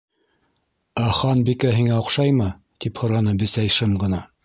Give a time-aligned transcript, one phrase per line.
[1.09, 2.51] —Ә Ханбикә һиңә оҡшаймы?—
[2.85, 4.29] тип һораны Бесәй шым ғына.